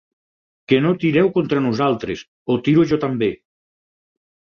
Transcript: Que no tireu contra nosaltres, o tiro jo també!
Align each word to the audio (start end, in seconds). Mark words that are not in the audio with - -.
Que 0.71 0.77
no 0.85 0.93
tireu 1.03 1.29
contra 1.35 1.61
nosaltres, 1.65 2.23
o 2.53 2.57
tiro 2.69 2.87
jo 2.93 2.99
també! 3.05 3.29